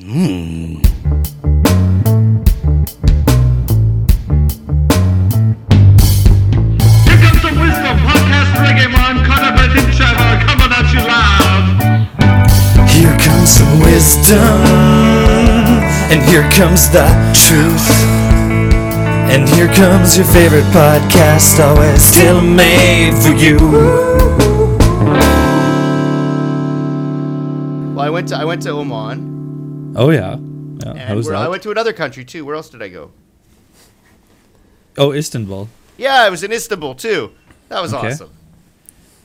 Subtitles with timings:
[0.00, 0.80] Mm.
[7.06, 7.96] Here comes some wisdom.
[8.08, 11.66] Podcast reggae man, Connor Brendan Trevor, coming at you live.
[12.90, 14.60] Here comes some wisdom,
[16.10, 17.88] and here comes the truth.
[19.30, 23.56] And here comes your favorite podcast, always tailor made for you.
[27.94, 29.29] Well, I went to I went to Oman,
[29.96, 30.36] Oh yeah.
[30.84, 30.92] yeah.
[30.92, 32.44] And where- I went to another country too.
[32.44, 33.10] Where else did I go?
[34.98, 35.68] oh, Istanbul.
[35.96, 37.32] Yeah, I was in Istanbul too.
[37.68, 38.08] That was Okay.
[38.08, 38.30] awesome.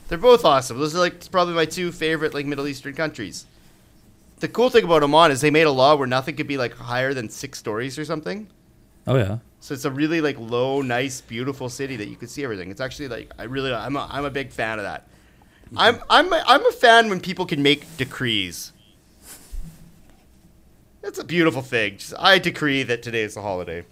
[0.07, 0.77] They're both awesome.
[0.77, 3.45] Those are like probably my two favorite like Middle Eastern countries.
[4.39, 6.75] The cool thing about Oman is they made a law where nothing could be like
[6.75, 8.47] higher than six stories or something.
[9.07, 9.37] Oh yeah.
[9.61, 12.69] So it's a really like low, nice, beautiful city that you could see everything.
[12.69, 15.07] It's actually like I really I'm a, I'm a big fan of that.
[15.75, 18.71] I'm I'm a, I'm a fan when people can make decrees.
[21.05, 21.97] That's a beautiful thing.
[21.97, 23.83] Just, I decree that today is a holiday.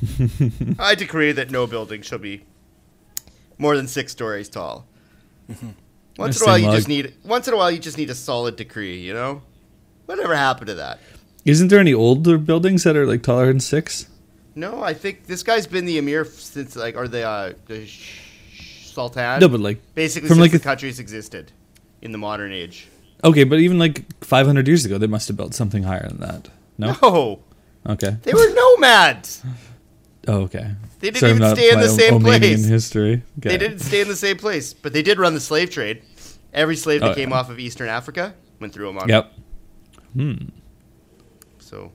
[0.80, 2.44] I decree that no building shall be
[3.56, 4.84] more than six stories tall.
[6.18, 8.10] Once in a while, you Interesting just need once in a while you just need
[8.10, 8.98] a solid decree.
[8.98, 9.42] You know,
[10.06, 10.98] whatever happened to that?
[11.44, 14.08] Isn't there any older buildings that are like taller than six?
[14.54, 18.86] No, I think this guy's been the emir since like or the uh, the sh-
[18.92, 19.40] sultan.
[19.40, 21.50] No, but like basically from since like the a- country's existed
[22.02, 22.86] in the modern age.
[23.24, 26.48] Okay, but even like 500 years ago, they must have built something higher than that.
[26.78, 26.96] No.
[27.02, 27.40] No,
[27.86, 28.16] Okay.
[28.22, 29.42] they were nomads.
[30.26, 30.70] Oh, okay.
[31.00, 32.64] They didn't Sorry, even stay in the same Omanian place.
[32.64, 33.22] history.
[33.40, 33.50] Okay.
[33.50, 36.00] They didn't stay in the same place, but they did run the slave trade.
[36.54, 37.36] Every slave that Oh, came yeah.
[37.36, 39.10] off of Eastern Africa went through Oman.
[39.10, 39.32] Yep.
[40.14, 40.34] Hmm.
[41.58, 41.92] So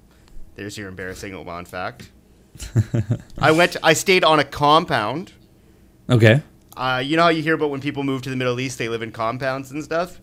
[0.55, 2.11] there's your embarrassing Oman fact.
[3.39, 3.77] I went.
[3.81, 5.33] I stayed on a compound.
[6.07, 6.43] Okay.
[6.77, 8.89] Uh, you know how you hear about when people move to the Middle East, they
[8.89, 10.19] live in compounds and stuff.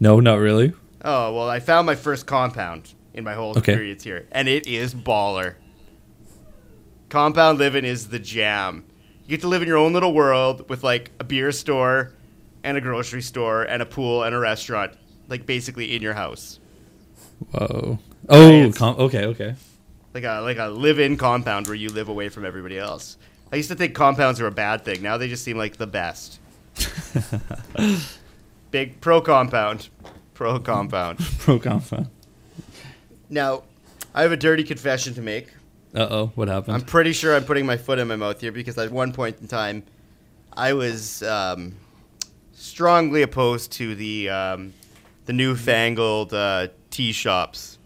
[0.00, 0.72] No, not really.
[1.04, 3.72] Oh well, I found my first compound in my whole Okay.
[3.72, 5.54] experience here, and it is baller.
[7.08, 8.84] Compound living is the jam.
[9.24, 12.12] You get to live in your own little world with like a beer store,
[12.64, 14.92] and a grocery store, and a pool and a restaurant,
[15.28, 16.58] like basically in your house,
[17.52, 17.98] Whoa.
[18.28, 19.54] Oh, com- okay, okay.
[20.14, 23.16] like a like a live-in compound where you live away from everybody else.
[23.52, 25.00] I used to think compounds were a bad thing.
[25.02, 26.40] Now they just seem like the best.
[28.70, 29.88] Big pro compound,
[30.34, 31.18] pro compound.
[31.38, 32.08] Pro compound.
[33.30, 33.62] Now,
[34.14, 35.48] I have a dirty confession to make.
[35.94, 36.74] Uh oh, what happened?
[36.74, 39.38] I'm pretty sure I'm putting my foot in my mouth here because at one point
[39.40, 39.84] in time,
[40.52, 41.74] I was um,
[42.52, 44.74] strongly opposed to the um,
[45.26, 47.78] the newfangled uh, tea shops.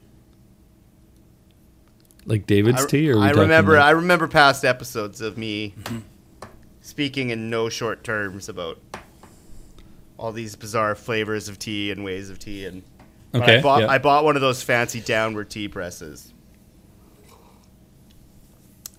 [2.26, 5.74] like David's I, tea, or I remember like- I remember past episodes of me
[6.80, 8.78] speaking in no short terms about
[10.20, 12.82] all these bizarre flavors of tea and ways of tea and
[13.34, 13.88] Okay, I bought yeah.
[13.88, 16.32] I bought one of those fancy downward tea presses.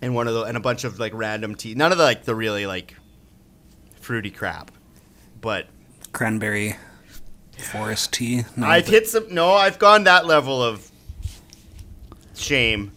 [0.02, 1.76] And one of the and a bunch of like random tea.
[1.76, 2.96] None of the like the really like
[4.00, 4.72] fruity crap.
[5.42, 5.68] But
[6.12, 6.76] Cranberry
[7.58, 8.44] forest tea.
[8.56, 10.90] No, I've but- hit some no, I've gone that level of
[12.36, 12.94] shame.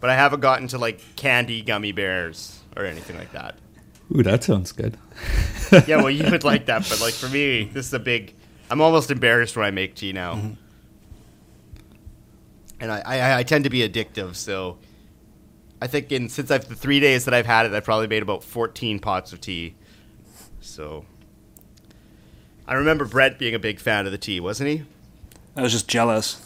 [0.00, 3.56] But I haven't gotten to like candy gummy bears or anything like that.
[4.14, 4.96] Ooh, that sounds good.
[5.86, 8.34] yeah, well, you would like that, but like for me, this is a big.
[8.70, 10.52] I'm almost embarrassed when I make tea now, mm-hmm.
[12.80, 14.34] and I, I I tend to be addictive.
[14.34, 14.78] So,
[15.82, 18.22] I think in since I've the three days that I've had it, I've probably made
[18.22, 19.74] about 14 pots of tea.
[20.60, 21.04] So,
[22.66, 24.82] I remember Brett being a big fan of the tea, wasn't he?
[25.54, 26.44] I was just jealous.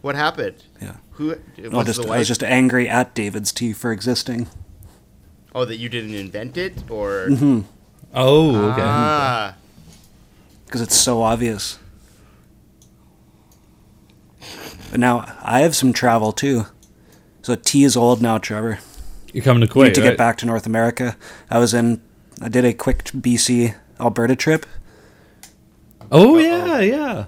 [0.00, 0.62] What happened?
[0.80, 0.96] Yeah.
[1.12, 1.34] Who?
[1.58, 4.46] No, was just, I was just angry at David's tea for existing.
[5.58, 7.28] Oh, that you didn't invent it, or
[8.12, 8.82] Oh, okay.
[8.84, 9.54] ah,
[10.66, 11.78] because it's so obvious.
[14.90, 16.66] But now I have some travel too.
[17.42, 18.80] So tea is old now, Trevor.
[19.32, 20.08] You're coming to I need Kuwait, to right?
[20.10, 21.16] get back to North America.
[21.50, 22.00] I was in.
[22.42, 24.66] I did a quick BC Alberta trip.
[26.12, 27.24] Oh yeah, yeah,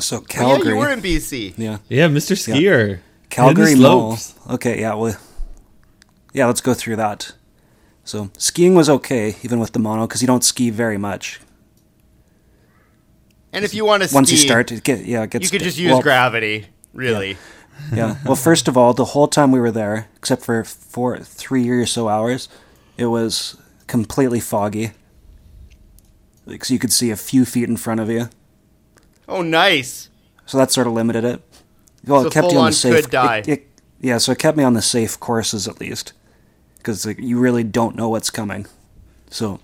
[0.00, 0.72] So Oh, yeah, Calgary.
[0.72, 1.54] you were in BC.
[1.56, 1.78] yeah.
[1.88, 2.08] yeah.
[2.08, 2.34] Mr.
[2.36, 2.98] Skier.
[3.30, 4.18] Calgary Hidden Mall.
[4.50, 5.16] Okay, yeah, well,
[6.32, 7.32] yeah, let's go through that.
[8.04, 11.40] So skiing was okay, even with the mono, because you don't ski very much.
[13.52, 15.62] And if you want to Once you start, it get yeah, it gets you could
[15.64, 17.36] just use well, gravity, really.
[17.92, 18.16] Yeah.
[18.24, 21.86] Well, first of all, the whole time we were there, except for four, three or
[21.86, 22.48] so hours,
[22.96, 23.56] it was
[23.86, 24.92] completely foggy.
[26.46, 28.28] Like, so you could see a few feet in front of you.
[29.28, 30.08] Oh, nice.
[30.46, 31.42] So that sort of limited it.
[32.06, 33.06] Well, So it kept you on the safe.
[33.12, 33.68] it- it-
[34.00, 36.12] yeah, so it kept me on the safe courses at least,
[36.84, 38.66] because like, you really don't know what's coming.
[39.30, 39.58] So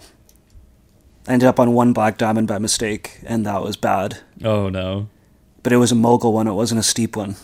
[1.28, 4.18] I ended up on one black diamond by mistake, and that was bad.
[4.42, 5.08] Oh no.
[5.62, 6.48] but it was a mogul one.
[6.48, 7.36] It wasn't a steep one.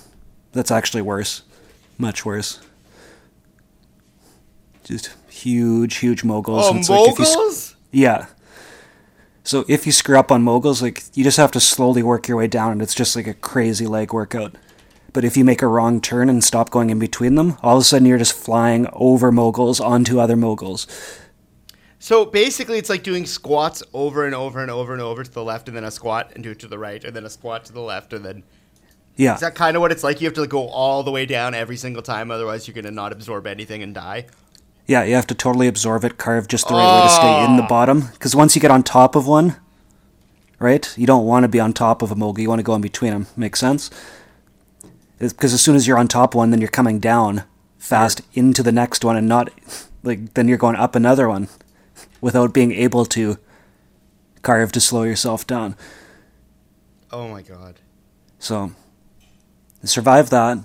[0.53, 1.43] That's actually worse,
[1.99, 2.61] much worse.
[4.85, 6.65] Just huge, huge moguls.
[6.67, 7.77] Oh, and it's like if you s- moguls?
[7.93, 8.27] yeah.
[9.45, 12.37] So if you screw up on moguls, like you just have to slowly work your
[12.39, 14.57] way down, and it's just like a crazy leg workout.
[15.17, 17.81] But if you make a wrong turn and stop going in between them, all of
[17.81, 20.87] a sudden you're just flying over moguls onto other moguls.
[21.99, 25.43] So basically, it's like doing squats over and over and over and over to the
[25.43, 27.65] left, and then a squat, and do it to the right, and then a squat
[27.65, 28.43] to the left, and then
[29.17, 30.21] Yeah, is that kind of what it's like?
[30.21, 32.91] You have to like, go all the way down every single time, otherwise you're gonna
[32.91, 34.27] not absorb anything and die.
[34.87, 37.57] yeah, you have to totally absorb it, carve just the right way to stay in
[37.57, 37.69] the oh.
[37.69, 38.09] bottom.
[38.13, 39.57] Because once you get on top of one,
[40.59, 42.43] right, you don't want to be on top of a mogul.
[42.43, 43.29] You want to go in between them.
[43.35, 43.91] Makes sense?
[45.19, 47.45] Because as soon as you're on top one, then you're coming down
[47.79, 49.51] fast into the next one, and not
[50.03, 51.49] like then you're going up another one
[52.21, 53.39] without being able to
[54.43, 55.77] carve to slow yourself down.
[57.11, 57.81] Oh my god.
[58.39, 58.73] So,
[59.85, 60.59] survive that.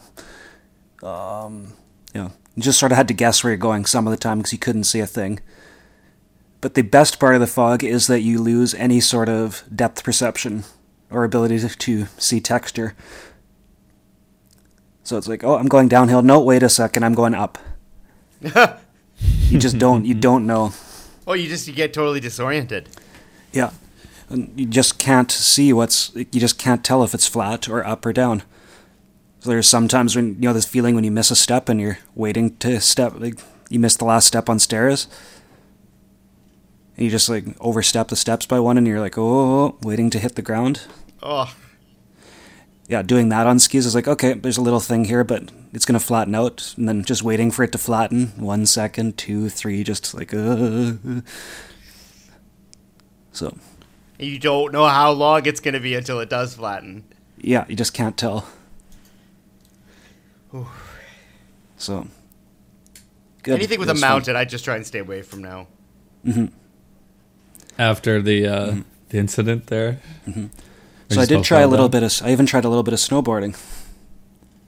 [1.03, 1.73] Um,
[2.13, 4.17] you know, you just sort of had to guess where you're going some of the
[4.17, 5.39] time because you couldn't see a thing.
[6.59, 10.03] But the best part of the fog is that you lose any sort of depth
[10.03, 10.63] perception
[11.09, 12.95] or ability to, to see texture.
[15.03, 16.21] So it's like, oh, I'm going downhill.
[16.21, 17.57] No, wait a second, I'm going up.
[18.41, 20.05] you just don't.
[20.05, 20.21] You mm-hmm.
[20.21, 20.73] don't know.
[21.27, 22.89] Oh, you just you get totally disoriented.
[23.51, 23.71] Yeah.
[24.29, 28.05] And you just can't see what's you just can't tell if it's flat or up
[28.05, 28.43] or down.
[29.39, 31.99] So there's sometimes when you know this feeling when you miss a step and you're
[32.15, 33.39] waiting to step like
[33.69, 35.07] you miss the last step on stairs.
[36.95, 40.19] And you just like overstep the steps by one and you're like, oh waiting to
[40.19, 40.81] hit the ground.
[41.21, 41.53] Oh,
[42.91, 45.85] Yeah, doing that on skis is like, okay, there's a little thing here, but it's
[45.85, 48.33] gonna flatten out, and then just waiting for it to flatten.
[48.35, 50.91] One second, two, three, just like uh
[53.31, 53.55] So
[54.19, 57.05] you don't know how long it's gonna be until it does flatten.
[57.37, 58.45] yeah, you just can't tell.
[61.77, 62.07] So
[63.41, 63.55] good.
[63.55, 65.67] Anything with a was mountain, I just try and stay away from now.
[67.79, 68.75] After the uh,
[69.07, 70.01] the incident there.
[70.27, 70.49] Or
[71.11, 72.01] So I did try a little down?
[72.01, 72.25] bit of.
[72.27, 73.59] I even tried a little bit of snowboarding.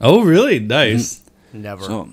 [0.00, 0.58] Oh, really?
[0.58, 1.20] Nice.
[1.20, 1.62] Mm-hmm.
[1.62, 1.84] Never.
[1.84, 2.08] So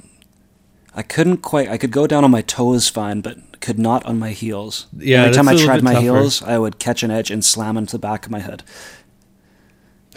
[0.96, 1.68] I couldn't quite.
[1.70, 4.88] I could go down on my toes fine, but could not on my heels.
[4.98, 6.04] Yeah, Every time I tried my tougher.
[6.04, 8.64] heels, I would catch an edge and slam into the back of my head.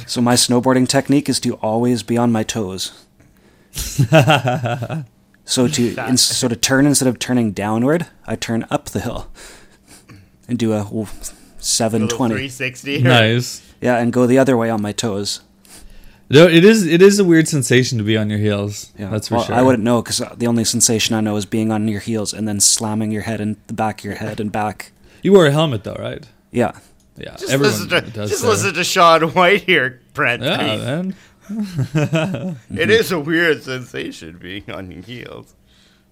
[0.06, 3.04] So my snowboarding technique is to always be on my toes.
[3.72, 9.30] so to in, so to turn instead of turning downward, I turn up the hill
[10.48, 11.08] and do a Little
[11.58, 12.34] seven twenty.
[12.34, 13.02] 360.
[13.02, 13.62] Nice.
[13.84, 15.42] Yeah, and go the other way on my toes.
[16.30, 16.86] No, it is.
[16.86, 18.90] It is a weird sensation to be on your heels.
[18.98, 19.54] Yeah, that's for well, sure.
[19.54, 22.32] I wouldn't know because uh, the only sensation I know is being on your heels
[22.32, 24.92] and then slamming your head in the back of your head and back.
[25.22, 26.26] You wore a helmet though, right?
[26.50, 26.72] Yeah,
[27.18, 27.36] Yeah.
[27.36, 28.50] Just, everyone listen to, does just there.
[28.52, 30.42] listen to Shaun White here, Brent.
[30.42, 31.14] Yeah, I mean,
[31.50, 32.56] man.
[32.74, 35.54] it is a weird sensation being on your heels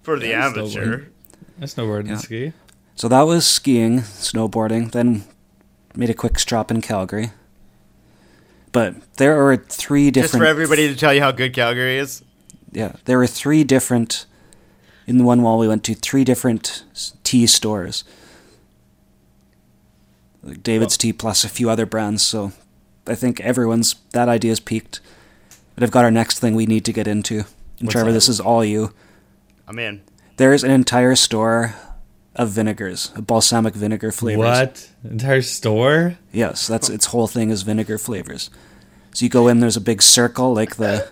[0.03, 0.85] for the Yeah, amateur.
[0.85, 1.13] weird.
[1.59, 2.17] I snowboard Yeah.
[2.17, 2.53] ski.
[2.93, 4.91] so that was skiing, snowboarding.
[4.91, 5.23] Then
[5.95, 7.31] made a quick stop in Calgary.
[8.73, 10.31] But there are three different.
[10.31, 12.23] Just for everybody to tell you how good Calgary is.
[12.71, 14.25] Yeah, there were three different.
[15.05, 16.83] In the one wall we went to, three different
[17.23, 18.03] tea stores.
[20.41, 22.23] Like David's Tea plus a few other brands.
[22.23, 22.51] So
[23.05, 24.99] I think everyone's that idea's peaked.
[25.75, 27.35] But I've got our next thing we need to get into.
[27.79, 28.13] And What's Trevor, that?
[28.13, 28.93] this is all you.
[29.67, 30.01] I'm in.
[30.37, 31.75] There's an entire store
[32.35, 34.39] of vinegars, a balsamic vinegar flavors.
[34.39, 34.89] What?
[35.03, 36.17] Entire store?
[36.31, 38.49] Yes, that's its whole thing is vinegar flavors.
[39.13, 41.11] So you go in, there's a big circle like the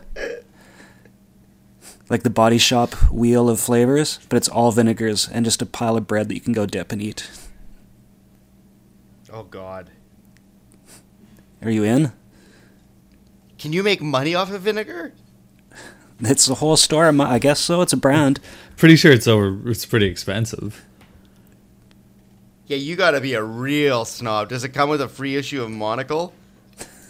[2.10, 5.96] like the body shop wheel of flavors, but it's all vinegars and just a pile
[5.96, 7.30] of bread that you can go dip and eat.
[9.32, 9.92] Oh God.
[11.62, 12.12] Are you in?
[13.60, 15.13] Can you make money off of vinegar?
[16.20, 17.82] It's a whole store, I I guess so.
[17.82, 18.40] It's a brand.
[18.78, 19.70] Pretty sure it's over.
[19.70, 20.84] It's pretty expensive.
[22.72, 24.48] Yeah, you got to be a real snob.
[24.48, 26.34] Does it come with a free issue of Monocle?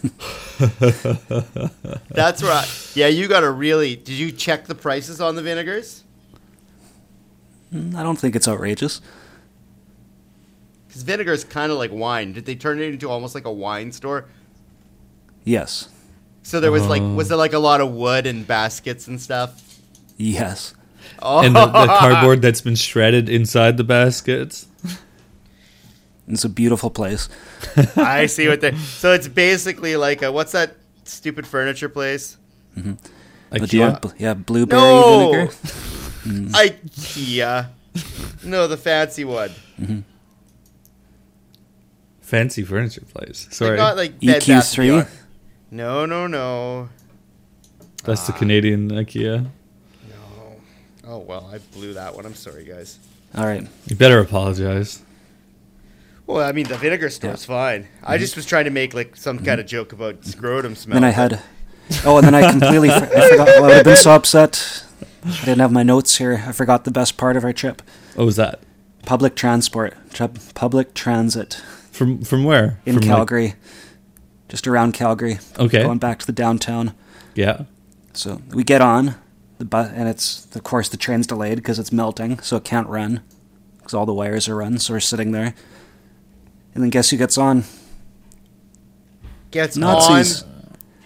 [2.08, 2.90] That's right.
[2.96, 3.94] Yeah, you got to really.
[3.94, 6.02] Did you check the prices on the vinegars?
[7.72, 9.00] Mm, I don't think it's outrageous.
[10.88, 12.32] Because vinegar is kind of like wine.
[12.32, 14.24] Did they turn it into almost like a wine store?
[15.44, 15.90] Yes.
[16.42, 17.14] So there was like, Oh.
[17.14, 19.78] was there like a lot of wood and baskets and stuff?
[20.16, 20.74] Yes.
[21.20, 24.66] Oh, And the, the cardboard that's been shredded inside the baskets.
[26.32, 27.28] It's a beautiful place.
[27.96, 28.74] I see what they.
[28.74, 32.38] So it's basically like a what's that stupid furniture place?
[32.76, 32.94] Mm-hmm.
[33.50, 34.02] But do you IKEA.
[34.02, 35.52] want yeah, blueberry No, vinegar?
[36.56, 37.68] IKEA.
[38.44, 39.50] No, the fancy one.
[39.78, 40.00] Mm-hmm.
[42.22, 43.44] Fancy furniture place.
[43.44, 43.76] Like Sorry.
[43.76, 45.08] not like Bed Bath EQ3?
[45.70, 46.88] No, no, no.
[48.04, 48.38] That's the ah.
[48.38, 49.44] Canadian IKEA.
[50.08, 50.56] No.
[51.06, 52.24] Oh, well, I blew that one.
[52.24, 52.98] I'm sorry, guys.
[53.36, 53.66] All right.
[53.86, 55.02] You better apologize.
[56.26, 57.88] Well, I mean, the vinegar store's fine.
[58.02, 58.20] I mm-hmm.
[58.20, 59.46] just was trying to make like some mm-hmm.
[59.46, 60.94] kind of joke about scrotum smell.
[60.94, 61.40] Then I had.
[62.06, 63.46] Oh, and then I completely for, I forgot.
[63.48, 64.84] Well, I would have been so upset.
[65.26, 66.42] I didn't have my notes here.
[66.46, 67.82] I forgot the best part of our trip:
[68.14, 68.60] What was that?
[69.04, 71.60] public transport, Tra- public transit
[71.90, 72.80] From from where?
[72.86, 73.54] in From, like- Calgary,
[74.48, 75.38] just around Calgary.
[75.58, 75.82] Okay.
[75.82, 76.94] Going back to the downtown.
[77.34, 77.64] yeah.
[78.14, 79.14] So we get on
[79.56, 82.88] the bus, and it's of course the train's delayed because it's melting, so it can't
[82.88, 83.22] run
[83.78, 84.78] because all the wires are run.
[84.78, 85.54] So we're sitting there,
[86.74, 87.64] and then guess who gets on?
[89.50, 90.42] Gets Nazis.
[90.42, 90.48] on.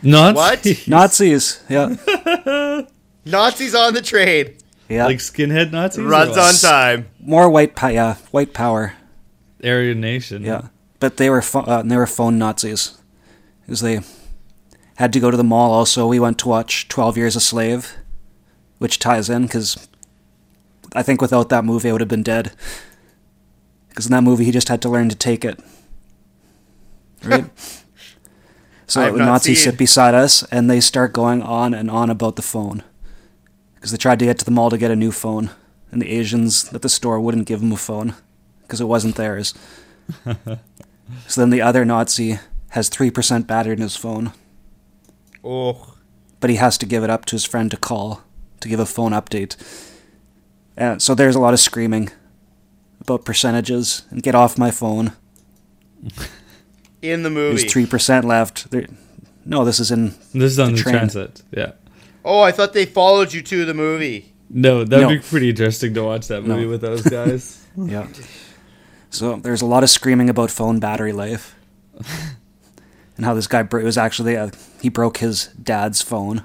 [0.02, 0.66] Not What?
[0.86, 1.62] Nazis.
[1.68, 1.96] Yeah,
[3.24, 4.56] Nazis on the train.
[4.88, 5.06] yeah.
[5.06, 6.04] like skinhead Nazis.
[6.04, 7.08] Runs on time.
[7.20, 7.74] More white.
[7.74, 8.94] Pa- yeah, white power.
[9.64, 10.42] Aryan Nation.
[10.44, 10.68] Yeah,
[11.00, 12.96] but they were pho- uh, they were phone Nazis,
[13.62, 14.00] because they
[14.96, 15.72] had to go to the mall.
[15.72, 17.94] Also, we went to watch Twelve Years a Slave,
[18.78, 19.88] which ties in because
[20.94, 22.52] I think without that movie, I would have been dead.
[23.96, 25.58] Because in that movie, he just had to learn to take it.
[27.24, 27.46] Right.
[28.86, 32.36] so the Nazis seen- sit beside us, and they start going on and on about
[32.36, 32.82] the phone,
[33.74, 35.48] because they tried to get to the mall to get a new phone,
[35.90, 38.14] and the Asians at the store wouldn't give them a phone
[38.62, 39.54] because it wasn't theirs.
[41.26, 42.38] so then the other Nazi
[42.70, 44.32] has 3% battery in his phone,
[45.42, 45.94] Oh.
[46.38, 48.22] but he has to give it up to his friend to call
[48.60, 49.56] to give a phone update.
[50.76, 52.10] And so there's a lot of screaming
[53.08, 55.12] about percentages and get off my phone.
[57.02, 58.70] In the movie, There's 3% left.
[58.70, 58.86] There,
[59.44, 60.10] no, this is in.
[60.34, 61.42] This is on The the, transit.
[61.52, 61.72] Yeah.
[62.24, 64.32] Oh, I thought they followed you to the movie.
[64.50, 65.14] No, that'd No.
[65.14, 66.68] be pretty interesting to watch that movie No.
[66.70, 67.62] with those guys.
[67.78, 68.06] Yeah.
[69.10, 71.54] So there's a lot of screaming about phone battery life.
[73.16, 76.44] and how this guy bro- was actually a, he broke his dad's phone.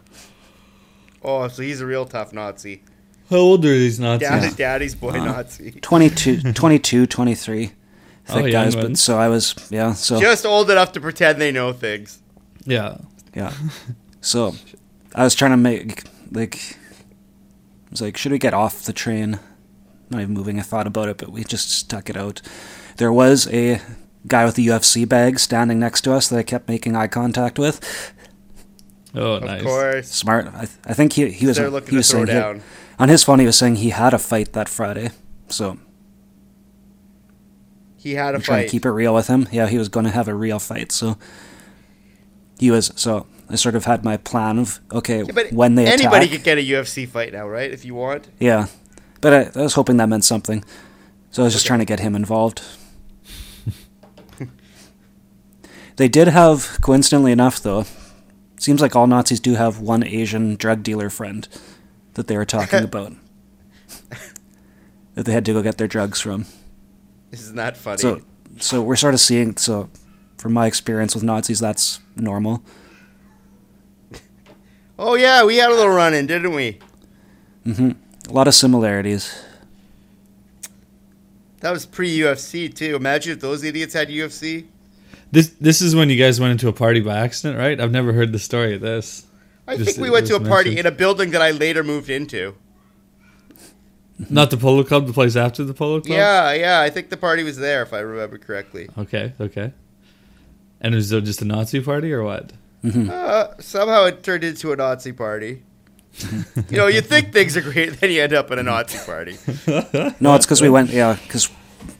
[1.23, 2.83] Oh, so he's a real tough Nazi.
[3.31, 4.29] How old are these Nazis?
[4.29, 5.71] Daddy, daddy's boy Uh, Nazi.
[5.81, 7.75] 22, 22 23 thick
[8.29, 8.75] Oh, young guys.
[8.75, 9.93] But so I was yeah.
[9.93, 12.19] So Just old enough to pretend they know things.
[12.65, 12.97] Yeah.
[13.35, 13.53] Yeah.
[14.23, 14.53] So
[15.15, 19.39] I was trying to make like I was like, should we get off the train?
[20.11, 20.59] Not even moving.
[20.59, 22.39] I thought about it, but we just stuck it out.
[22.97, 23.81] There was a
[24.27, 27.57] guy with a UFC bag standing next to us that I kept making eye contact
[27.57, 28.13] with.
[29.15, 29.63] Oh, Of nice.
[29.63, 30.07] course.
[30.09, 30.45] Smart.
[30.53, 32.61] I, I think he he was he looking to was throw saying he-
[33.01, 33.39] on his phone.
[33.39, 35.09] He was saying he had a fight that Friday.
[35.49, 35.77] So
[37.97, 39.47] He had a I'm trying to keep it real with him.
[39.51, 40.91] Yeah, he was going to have a real fight.
[40.91, 41.17] So
[42.59, 42.91] he was.
[42.95, 46.37] So I sort of had my plan of okay Yeah, when they anybody attack.
[46.37, 47.69] could get a UFC fight now, right?
[47.71, 48.29] If you want.
[48.39, 48.67] Yeah,
[49.19, 50.63] but I, I was hoping that meant something,
[51.31, 51.67] so I was just Okay.
[51.69, 52.61] trying to get him involved.
[55.97, 57.85] they did have, coincidentally enough, though,
[58.57, 61.47] seems like all Nazis do have one Asian drug dealer friend
[62.13, 63.13] that they were talking about
[65.15, 66.45] that they had to go get their drugs from.
[67.31, 67.97] Isn't that funny?
[67.97, 68.21] So,
[68.57, 69.57] so we're sort of seeing.
[69.57, 69.89] So,
[70.37, 72.63] from my experience with Nazis, that's normal.
[74.99, 76.79] oh yeah, we had a little run in, didn't we?
[77.65, 77.91] Mm-hmm.
[78.29, 79.43] A lot of similarities.
[81.59, 82.95] That was pre UFC too.
[82.95, 84.65] Imagine if those idiots had UFC.
[85.31, 87.79] This this is when you guys went into a party by accident, right?
[87.79, 89.25] I've never heard the story of this.
[89.67, 90.87] I Just- think we went to a was party mentioned.
[90.87, 92.55] in a building that I later moved into.
[94.29, 96.15] Not the polo club, the place after the polo club.
[96.17, 96.79] Yeah, yeah.
[96.81, 98.87] I think the party was there, if I remember correctly.
[98.97, 99.33] Okay.
[99.39, 99.73] Okay.
[100.79, 102.53] And was it just a Nazi party or what?
[102.83, 105.63] Uh, somehow it turned into a Nazi party.
[106.69, 109.37] you know, you think things are great, then you end up in a Nazi party.
[110.19, 110.89] No, it's because we went.
[110.91, 111.49] Yeah, because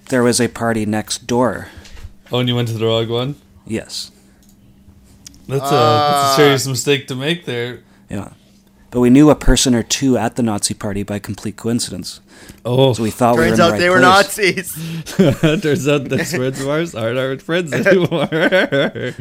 [0.09, 1.69] there was a party next door.
[2.31, 3.35] Oh, and you went to the wrong one.
[3.65, 4.11] Yes.
[5.47, 6.11] That's a Ah.
[6.11, 7.79] that's a serious mistake to make there.
[8.09, 8.29] Yeah.
[8.91, 12.19] But we knew a person or two at the Nazi party by complete coincidence.
[12.65, 14.35] Oh, So we thought we were in the out right they were place.
[14.37, 14.73] Nazis.
[15.61, 18.27] turns out that friends of ours aren't our friends anymore.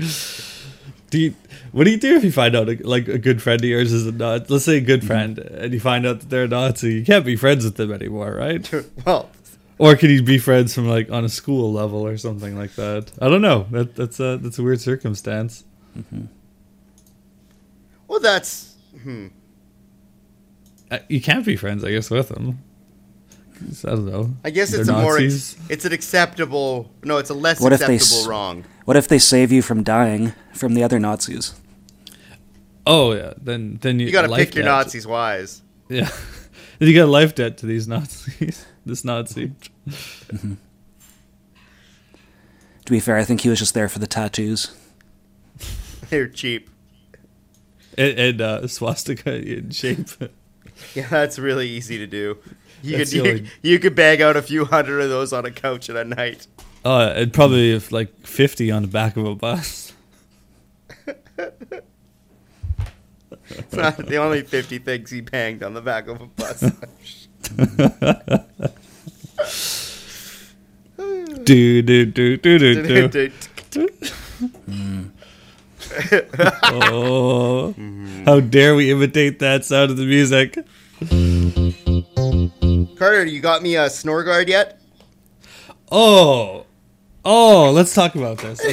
[1.10, 1.34] do you,
[1.70, 3.92] what do you do if you find out a, like a good friend of yours
[3.92, 4.44] is a Nazi?
[4.48, 6.94] Let's say a good friend, and you find out that they're a Nazi.
[6.94, 8.68] You can't be friends with them anymore, right?
[9.06, 9.30] well,
[9.78, 13.12] Or can you be friends from like on a school level or something like that?
[13.20, 13.66] I don't know.
[13.70, 15.62] That, that's a that's a weird circumstance.
[18.08, 19.28] Well, that's hmm.
[20.90, 22.58] Uh, You can't be friends, I guess, with them.
[23.84, 24.34] I don't know.
[24.42, 26.90] I guess it's They're a more ex- it's an acceptable.
[27.04, 28.64] No, it's a less What if they acceptable s- wrong.
[28.86, 31.54] What if they save you from dying from the other Nazis?
[32.86, 34.70] Oh yeah, then then you, You got to life pick your debt.
[34.70, 35.60] Nazis wise.
[35.90, 36.08] Yeah,
[36.78, 38.64] then you got a life debt to these Nazis.
[38.86, 39.52] this Nazi.
[42.86, 44.74] To be fair, I think he was just there for the tattoos.
[46.10, 46.68] They're cheap.
[47.96, 50.08] and, and uh, swastika in shape.
[50.94, 52.38] Yeah, that's really easy to do.
[52.82, 55.44] You That's could you, only- you could bag out a few hundred of those on
[55.44, 56.46] a couch in a night.
[56.86, 59.92] Oh, and probably if like fifty on the back of a bus.
[63.50, 66.62] It's not the only fifty things he banged on the back of a bus.
[71.44, 73.08] Do do do do do
[73.70, 73.88] do.
[76.64, 77.74] Oh,
[78.24, 80.54] how dare we imitate that sound of the music?
[82.98, 84.80] Carter, you got me a snore guard yet?
[85.90, 86.66] Oh,
[87.24, 88.60] oh, let's talk about this.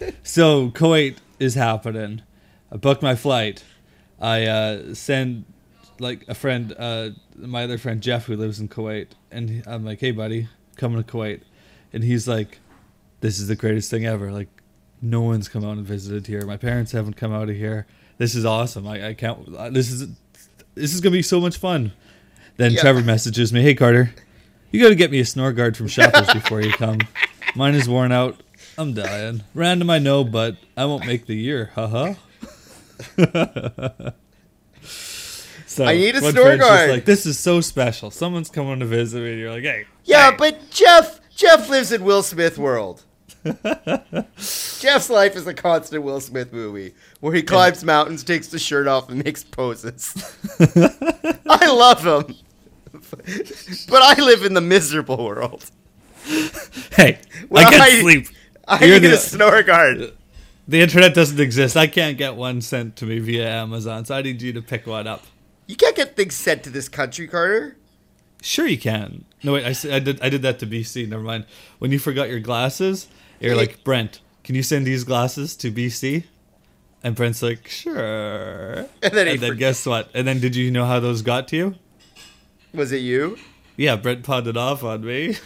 [0.00, 2.22] Okay, so Kuwait is happening.
[2.72, 3.62] I booked my flight.
[4.18, 5.44] I uh, send
[5.98, 10.00] like a friend, uh, my other friend Jeff, who lives in Kuwait, and I'm like,
[10.00, 11.42] "Hey, buddy, coming to Kuwait,"
[11.92, 12.60] and he's like,
[13.20, 14.48] "This is the greatest thing ever." Like,
[15.02, 16.44] no one's come out and visited here.
[16.46, 17.86] My parents haven't come out of here.
[18.18, 18.86] This is awesome.
[18.86, 19.54] I, I can't.
[19.56, 20.08] uh, This is
[20.74, 21.92] this is gonna be so much fun.
[22.56, 22.80] Then Yeah.
[22.82, 24.12] Trevor messages me, "Hey Carter,
[24.70, 26.98] you got to get me a snore guard from Shoppers before you come.
[27.54, 28.40] Mine is worn out.
[28.78, 29.42] I'm dying.
[29.54, 31.70] Random, I know, but I won't make the year.
[31.74, 32.14] Haha."
[35.66, 36.90] so I need a snore guard.
[36.90, 38.10] Like this is so special.
[38.10, 39.30] Someone's coming to visit me.
[39.30, 40.36] And you're like, hey, Yeah, hey.
[40.38, 43.04] but Jeff Jeff lives in Will Smith world.
[44.80, 48.86] Jeff's life is a constant Will Smith movie where he climbs mountains, takes the shirt
[48.86, 50.14] off, and makes poses.
[51.48, 52.34] I love him,
[53.88, 55.70] but I live in the miserable world.
[56.24, 57.18] hey,
[57.48, 58.28] Well, I can't I- sleep.
[58.68, 60.12] I You're need the- a snore guard.
[60.68, 61.76] The internet doesn't exist.
[61.76, 64.86] I can't get one sent to me via Amazon, so I need you to pick
[64.86, 65.24] one up.
[65.66, 67.76] You can't get things sent to this country, Carter.
[68.42, 69.24] Sure, you can.
[69.42, 69.64] No, wait.
[69.66, 70.22] I, I did.
[70.22, 71.08] I did that to BC.
[71.08, 71.46] Never mind.
[71.80, 73.08] When you forgot your glasses,
[73.40, 74.20] you're like Brent.
[74.44, 76.24] Can you send these glasses to BC?
[77.02, 78.86] And Brent's like, sure.
[79.02, 80.10] And then he and then guess what?
[80.14, 81.74] And then did you know how those got to you?
[82.74, 83.38] Was it you?
[83.76, 85.36] Yeah, Brent pawned it off on me.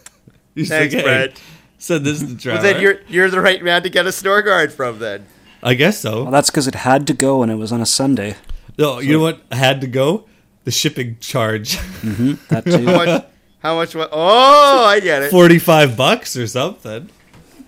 [0.54, 1.42] He's Thanks, like, hey, Brett.
[1.78, 2.62] Send this to Trevor.
[2.62, 4.98] Well, then you're you're the right man to get a snore guard from.
[4.98, 5.26] Then
[5.62, 6.22] I guess so.
[6.22, 8.36] Well, that's because it had to go and it was on a Sunday.
[8.78, 10.26] No, you know what had to go?
[10.64, 11.76] The shipping charge.
[11.76, 13.24] Mm-hmm, that how much?
[13.58, 13.94] How much?
[13.94, 14.10] What?
[14.12, 15.30] Oh, I get it.
[15.30, 17.10] 45 bucks or something.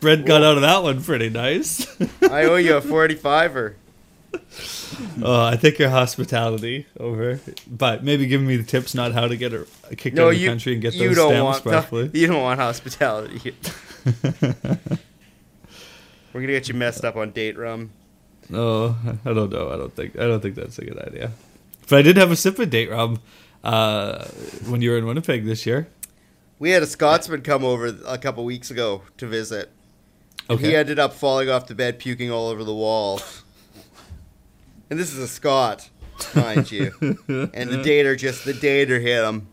[0.05, 1.87] Brent got out of that one pretty nice.
[2.23, 3.75] I owe you a forty-fiver.
[5.23, 9.35] Oh, I think your hospitality over, but maybe giving me the tips, not how to
[9.35, 11.65] get a, a kicked No, out of the country and get you those don't stamps
[11.65, 12.11] want properly.
[12.21, 13.55] you don't want hospitality.
[16.35, 17.91] We're gonna get you messed up on date rum.
[18.51, 19.71] No, I don't know.
[19.71, 20.19] I don't think.
[20.19, 21.31] I don't think that's a good idea.
[21.89, 23.21] But I did have a sip of date rum
[23.63, 24.27] uh,
[24.69, 25.89] when you were in Winnipeg this year.
[26.59, 29.71] We had a Scotsman come over a couple weeks ago to visit.
[30.49, 30.69] And Okay.
[30.71, 33.21] He ended up falling off the bed, puking all over the wall.
[34.91, 35.89] And this is a Scot,
[36.35, 36.93] mind you.
[37.29, 39.49] And the dater just the dater hit him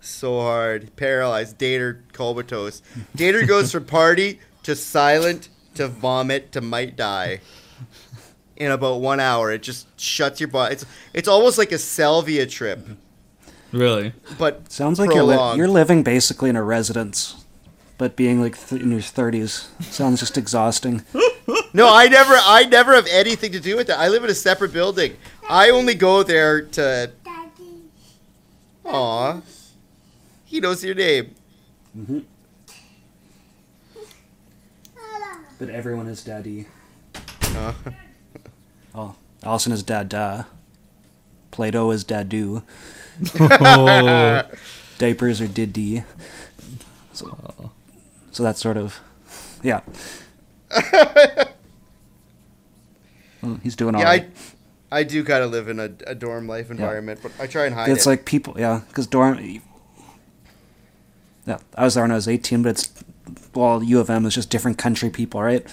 [0.00, 1.58] so hard, paralyzed.
[1.58, 2.80] Dater comatose.
[3.16, 7.40] Dater goes from party to silent to vomit to might die
[8.56, 9.52] in about one hour.
[9.52, 10.74] It just shuts your body.
[10.74, 12.80] It's it's almost like a salvia trip,
[13.72, 14.14] Really?
[14.38, 17.44] but Sounds like you're, li- you're living basically in a residence,
[17.98, 19.66] but being like th- in your 30s.
[19.82, 21.04] Sounds just exhausting.
[21.74, 23.98] No, I never I never have anything to do with that.
[23.98, 25.16] I live in a separate building.
[25.48, 27.10] I only go there to
[28.84, 29.40] Aw.
[30.46, 31.34] He knows your name.
[31.96, 32.18] Mm-hmm.
[35.58, 36.66] But everyone is daddy.
[37.54, 37.72] Uh,
[38.94, 40.46] Oh, Allison is dada.
[41.50, 42.62] Play-Doh is dadu.
[43.38, 44.42] Oh,
[44.98, 46.02] Diapers are diddy.
[47.12, 47.67] So,
[48.38, 49.00] so that's sort of,
[49.64, 49.80] yeah.
[53.42, 54.30] Well, he's doing all yeah, right.
[54.92, 57.66] I I do kind of live in a, a dorm life environment, but I try
[57.66, 58.08] and hide It's it.
[58.10, 59.38] like people, yeah, because dorm.
[61.46, 62.92] Yeah, I was there when I was 18, but it's
[63.54, 65.66] well, U of M is just different country people, right?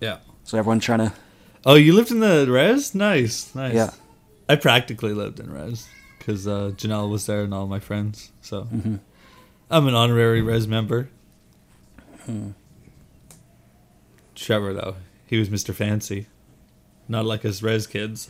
[0.00, 0.18] yeah.
[0.44, 1.12] So everyone trying to,
[1.66, 2.94] Oh, you lived in the res?
[2.94, 3.74] Nice, nice.
[3.74, 3.90] yeah.
[4.48, 5.86] I practically lived in res
[6.18, 8.32] because uh, Janelle was there and all my friends.
[8.40, 8.96] So Mm-hmm.
[9.70, 11.10] I'm an honorary res member.
[12.28, 12.50] Hmm.
[14.34, 15.74] Trevor, though, he was Mr.
[15.74, 16.26] Fancy,
[17.08, 18.28] not like us res kids.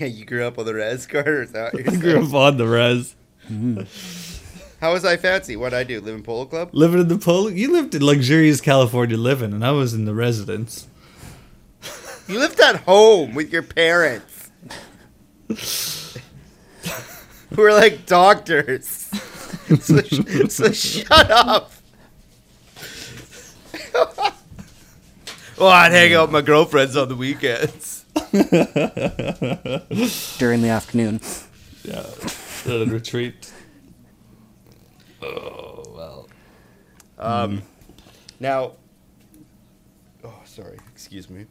[0.00, 2.56] yeah, you grew up on the res card or is that I grew up on
[2.56, 3.14] the res,
[4.80, 5.54] How was I fancy?
[5.54, 6.00] What would I do?
[6.00, 6.70] Live in Polo Club?
[6.72, 7.46] living in the polo.
[7.48, 10.88] You lived in luxurious California living, and I was in the residence.
[12.26, 14.50] You lived at home with your parents.
[17.54, 18.88] Who are like doctors.
[19.80, 20.00] so,
[20.48, 21.70] so shut up.
[25.62, 28.04] Oh, I'd hang out with my girlfriends on the weekends.
[30.38, 31.20] during the afternoon.
[31.84, 32.04] Yeah,
[32.66, 33.52] at retreat.
[35.22, 36.28] Oh well.
[37.16, 37.62] Um,
[38.40, 38.72] now,
[40.24, 41.46] oh, sorry, excuse me.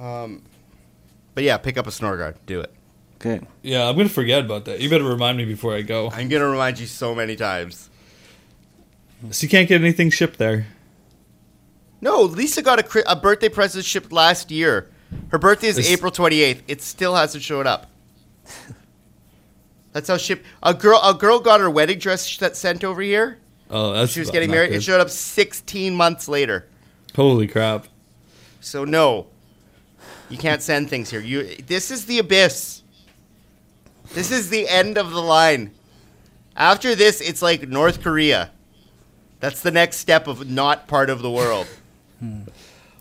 [0.00, 0.42] Um,
[1.36, 2.38] but yeah, pick up a snore guard.
[2.46, 2.74] Do it.
[3.20, 3.40] Okay.
[3.62, 4.80] Yeah, I'm gonna forget about that.
[4.80, 6.10] You better remind me before I go.
[6.10, 7.88] I'm gonna remind you so many times.
[9.30, 10.66] So you can't get anything shipped there.
[12.00, 14.90] No, Lisa got a, a birthday present shipped last year.
[15.30, 16.62] Her birthday is This- April 28th.
[16.68, 17.90] It still hasn't showed up.
[19.92, 20.44] That's how ship.
[20.62, 23.38] A girl, a girl got her wedding dress that sent over here.
[23.70, 24.72] Oh, that's She was getting married.
[24.72, 26.66] It showed up 16 months later.
[27.14, 27.88] Holy crap!
[28.60, 29.26] So no,
[30.30, 31.20] you can't send things here.
[31.20, 31.56] You.
[31.66, 32.82] This is the abyss.
[34.14, 35.72] This is the end of the line.
[36.56, 38.50] After this, it's like North Korea.
[39.40, 41.66] That's the next step of not part of the world.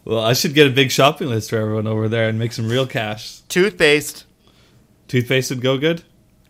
[0.06, 2.69] Well, I should get a big shopping list for everyone over there and make some
[2.69, 3.39] real cash.
[3.49, 4.25] Toothpaste.
[5.08, 6.03] Toothpaste would go good.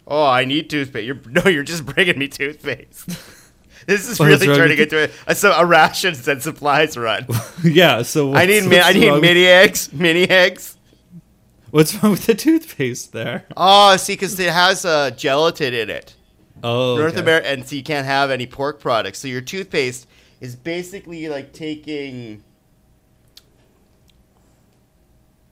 [0.06, 1.06] Oh, I need toothpaste.
[1.06, 3.08] You're no, you're just bringing me toothpaste.
[3.88, 7.28] this is What's really wrong turning into a, a, a rations and supplies run.
[7.64, 8.02] yeah.
[8.04, 10.78] So I need mi- I need wrong- mini eggs, mini eggs.
[11.72, 13.46] What's wrong with the toothpaste there?
[13.58, 16.16] Oh, see, because it has uh, gelatin in it.
[16.64, 17.22] Oh, North okay.
[17.22, 19.20] America, and so you can't have any pork products.
[19.20, 20.08] So your toothpaste
[20.40, 22.44] is basically like taking,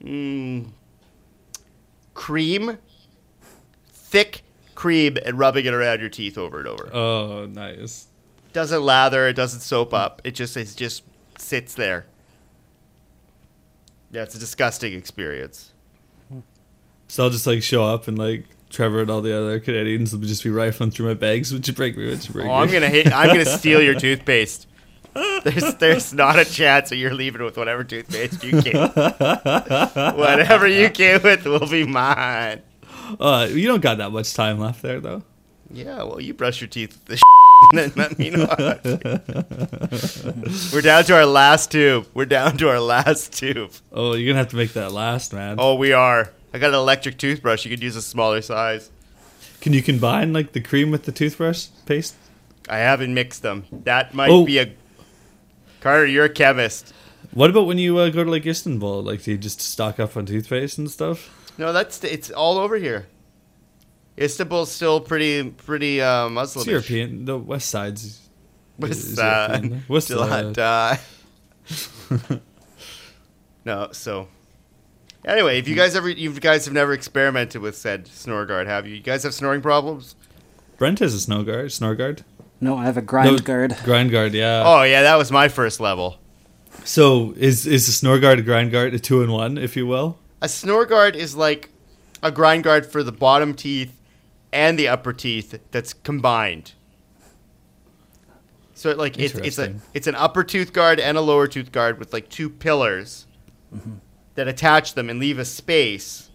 [0.02, 0.66] mm,
[2.14, 2.78] cream,
[3.90, 4.42] thick
[4.74, 6.90] cream, and rubbing it around your teeth over and over.
[6.94, 8.06] Oh, nice.
[8.52, 9.28] Doesn't lather.
[9.28, 10.22] It doesn't soap up.
[10.24, 11.02] It just it just
[11.38, 12.06] sits there.
[14.10, 15.72] Yeah, it's a disgusting experience.
[17.08, 20.20] So I'll just like show up and like Trevor and all the other Canadians will
[20.26, 21.52] just be rifling through my bags.
[21.52, 22.06] Would you break me?
[22.06, 23.12] Would you break Oh, I'm gonna hit.
[23.12, 24.66] I'm gonna steal your toothpaste.
[25.44, 28.76] There's there's not a chance that you're leaving with whatever toothpaste you came.
[30.16, 32.62] whatever you came with will be mine.
[33.20, 35.22] Uh, you don't got that much time left there though.
[35.70, 37.20] Yeah, well, you brush your teeth with this,
[37.72, 38.46] and then let me know.
[40.72, 42.06] We're down to our last tube.
[42.14, 43.72] We're down to our last tube.
[43.92, 45.56] Oh, you're gonna have to make that last, man.
[45.58, 46.30] Oh, we are.
[46.52, 47.64] I got an electric toothbrush.
[47.64, 48.90] You could use a smaller size.
[49.60, 52.14] Can you combine like the cream with the toothbrush paste?
[52.68, 53.64] I haven't mixed them.
[53.84, 54.44] That might Oh.
[54.44, 54.72] be a.
[55.80, 56.92] Carter, you're a chemist.
[57.32, 59.02] What about when you uh, go to like Istanbul?
[59.02, 61.30] Like, do you just stock up on toothpaste and stuff?
[61.58, 63.06] No, that's it's all over here.
[64.18, 66.62] Istanbul's still pretty pretty uh, Muslim.
[66.62, 67.24] It's European.
[67.24, 68.26] The West Side's
[68.78, 69.14] West?
[69.14, 69.72] Side.
[70.10, 71.00] I die.
[73.64, 74.28] no, so
[75.24, 78.86] anyway, if you guys ever you guys have never experimented with said snore guard, have
[78.86, 78.94] you?
[78.94, 80.14] You guys have snoring problems?
[80.78, 82.24] Brent has a snow guard, snore guard.
[82.60, 83.76] No, I have a grind No, guard.
[83.84, 84.62] Grind guard, yeah.
[84.64, 86.18] Oh yeah, that was my first level.
[86.84, 89.86] So is is the snore guard a grind guard a two in one, if you
[89.86, 90.18] will?
[90.40, 91.70] A snore guard is like
[92.22, 93.98] a grind guard for the bottom teeth
[94.52, 96.72] and the upper teeth that's combined.
[98.74, 101.98] So like it's it's a it's an upper tooth guard and a lower tooth guard
[101.98, 103.26] with like two pillars
[103.74, 103.94] mm-hmm.
[104.34, 106.30] that attach them and leave a space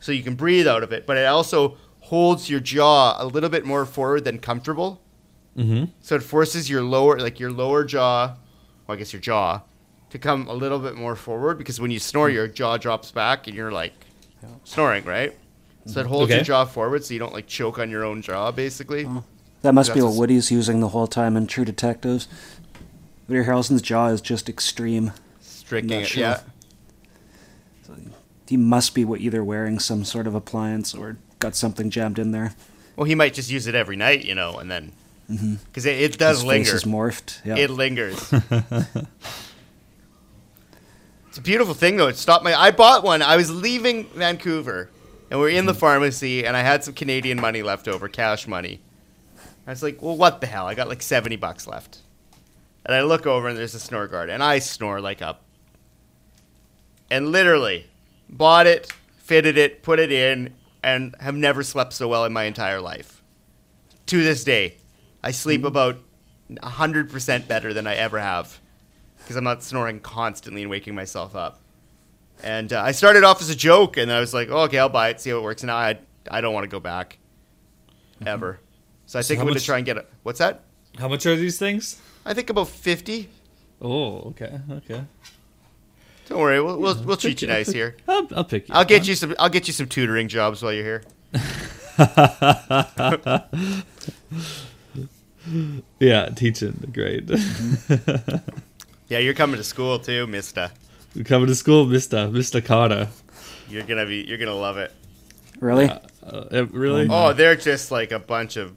[0.00, 3.48] so you can breathe out of it, but it also holds your jaw a little
[3.48, 5.00] bit more forward than comfortable.
[5.56, 5.84] Mm-hmm.
[6.00, 8.36] So it forces your lower, like your lower jaw,
[8.86, 9.62] well, I guess your jaw,
[10.10, 12.36] to come a little bit more forward because when you snore, mm-hmm.
[12.36, 13.92] your jaw drops back and you're like
[14.64, 15.36] snoring, right?
[15.86, 16.12] So it mm-hmm.
[16.12, 19.04] holds your jaw forward so you don't like choke on your own jaw, basically.
[19.04, 19.18] Mm-hmm.
[19.62, 22.26] That must be what Woody's using the whole time in True Detectives.
[23.28, 25.12] Woody Harrelson's jaw is just extreme.
[25.40, 26.20] Stricking not it, sure.
[26.20, 26.40] yeah.
[28.48, 32.54] He must be either wearing some sort of appliance or got something jammed in there.
[32.96, 34.92] Well, he might just use it every night, you know, and then
[35.30, 35.54] Mm-hmm.
[35.66, 36.72] because it, it does His linger.
[36.72, 37.44] face morphed.
[37.44, 37.56] Yeah.
[37.56, 38.32] It lingers.
[41.28, 42.08] it's a beautiful thing, though.
[42.08, 42.54] It stopped my.
[42.54, 43.22] I bought one.
[43.22, 44.90] I was leaving Vancouver,
[45.30, 45.80] and we are in the mm-hmm.
[45.80, 48.80] pharmacy, and I had some Canadian money left over, cash money.
[49.66, 50.66] I was like, "Well, what the hell?
[50.66, 51.98] I got like seventy bucks left."
[52.84, 55.38] And I look over, and there's a snore guard, and I snore like a.
[57.10, 57.86] And literally,
[58.28, 62.44] bought it, fitted it, put it in, and have never slept so well in my
[62.44, 63.22] entire life.
[64.06, 64.78] To this day,
[65.22, 65.98] I sleep about
[66.62, 68.60] hundred percent better than I ever have
[69.18, 71.60] because I'm not snoring constantly and waking myself up.
[72.42, 74.88] And uh, I started off as a joke, and I was like, oh, "Okay, I'll
[74.88, 75.98] buy it, see how it works." And now I
[76.30, 77.18] I don't want to go back
[78.26, 78.58] ever.
[79.06, 80.08] So I think how I'm going to try and get it.
[80.22, 80.62] what's that?
[80.98, 82.00] How much are these things?
[82.24, 83.28] I think about fifty.
[83.80, 85.04] Oh, okay, okay.
[86.28, 87.96] Don't worry, we'll we'll, we'll treat you nice here.
[88.08, 88.74] I'll, I'll pick you.
[88.74, 89.08] I'll get huh?
[89.08, 89.34] you some.
[89.38, 91.02] I'll get you some tutoring jobs while you're here.
[95.98, 97.30] Yeah, teaching, great.
[99.08, 100.70] Yeah, you're coming to school too, Mista.
[101.14, 103.08] We coming to school, Mister Mister Carter.
[103.68, 104.24] You're gonna be.
[104.26, 104.90] You're gonna love it.
[105.60, 105.90] Really?
[105.90, 107.08] Uh, uh, really?
[107.10, 108.72] Oh, they're just like a bunch of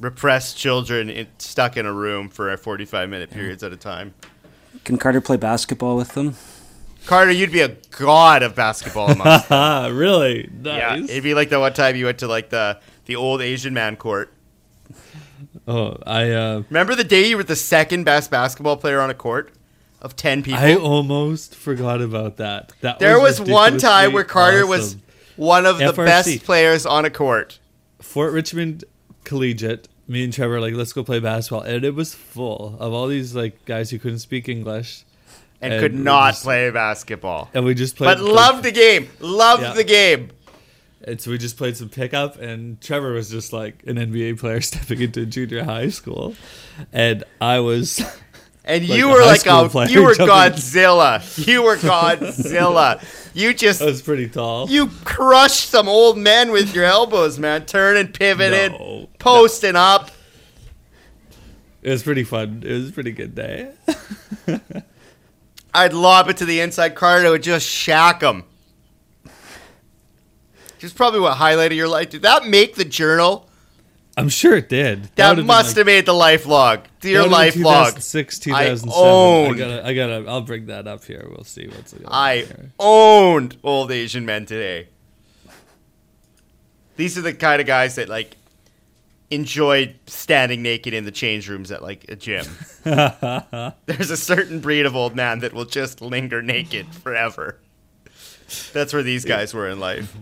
[0.00, 4.12] repressed children in, stuck in a room for 45 minute periods at a time.
[4.84, 6.34] Can Carter play basketball with them?
[7.06, 9.94] Carter, you'd be a god of basketball amongst them.
[9.96, 10.50] Really?
[10.62, 13.72] Yeah, it'd be like the one time you went to like the the old Asian
[13.72, 14.32] man court.
[15.68, 19.14] Oh, I uh, Remember the day you were the second best basketball player on a
[19.14, 19.52] court
[20.00, 20.60] of 10 people?
[20.60, 22.72] I almost forgot about that.
[22.80, 24.96] That there was one time where Carter was
[25.36, 27.58] one of the best players on a court.
[28.00, 28.84] Fort Richmond
[29.24, 29.88] Collegiate.
[30.08, 33.34] Me and Trevor like, let's go play basketball, and it was full of all these
[33.36, 35.04] like guys who couldn't speak English,
[35.60, 37.48] And, And could not just- play basketball.
[37.54, 38.06] and we just played.
[38.16, 39.08] But loved the game.
[39.20, 39.72] Loved Yeah.
[39.74, 40.30] the game.
[41.04, 44.60] And so we just played some pickup, and Trevor was just like an NBA player
[44.70, 46.34] stepping into junior high school,
[46.92, 48.00] and I was.
[48.64, 51.46] And Like you were like a you were Godzilla.
[51.48, 53.02] You were Godzilla.
[53.34, 54.68] you just I was pretty tall.
[54.70, 57.66] you crushed some old men with your elbows, man.
[57.66, 59.08] Turning, pivoted, No.
[59.18, 60.12] posting up.
[61.82, 62.62] It was pretty fun.
[62.64, 63.72] It was a pretty good day.
[65.74, 66.94] I'd lob it to the inside.
[66.94, 68.44] Carter would just shack him.
[70.82, 72.10] Just probably what highlighted your life.
[72.10, 73.48] Did that make the journal?
[74.16, 75.04] I'm sure it did.
[75.14, 76.88] That, would've must like- have made the life log.
[77.04, 77.94] Your that life log.
[77.94, 78.92] 2006, I 2007.
[78.92, 79.58] I, owned.
[79.58, 81.24] gotta, I gotta, I'll bring that up here.
[81.30, 82.12] We'll see what's going on.
[82.12, 82.72] I here.
[82.80, 84.88] owned old Asian men today.
[86.96, 88.36] These are the kind of guys that like
[89.30, 92.44] enjoy standing naked in the change rooms at like a gym.
[92.82, 97.60] There's a certain breed of old man that will just linger naked forever.
[98.72, 100.12] That's where these guys were in life.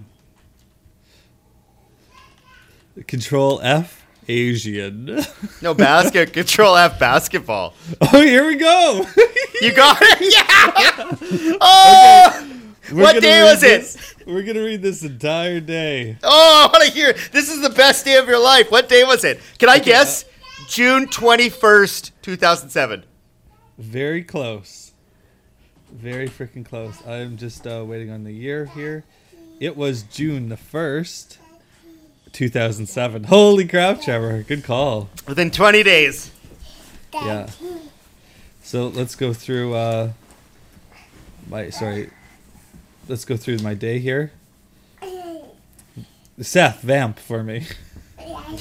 [3.06, 5.20] Control F, Asian.
[5.62, 7.74] No basket control F basketball.
[8.00, 9.06] oh, here we go.
[9.62, 10.20] You got it?
[10.32, 11.56] Yeah.
[11.60, 12.48] Oh,
[12.90, 13.94] We're What day was it?
[14.26, 16.16] We're gonna read this entire day.
[16.22, 17.12] oh, I want to hear.
[17.30, 18.70] This is the best day of your life.
[18.70, 19.38] What day was it?
[19.58, 20.24] Can I guess?
[20.66, 23.04] June 21st, 2007.
[23.78, 24.92] Very close.
[25.92, 26.94] Very freaking close.
[27.06, 29.04] I'm just uh, waiting on the year here.
[29.58, 31.36] It was June the 1st,
[32.32, 33.24] 2007.
[33.24, 34.42] Holy crap, Trevor.
[34.42, 35.08] Good call.
[35.26, 36.30] Within 20 days.
[37.12, 37.48] Yeah.
[38.62, 40.12] So let's go through uh,
[41.48, 41.70] my.
[41.70, 42.10] Sorry.
[43.08, 44.32] Let's go through my day here.
[46.40, 47.66] Seth, vamp for me.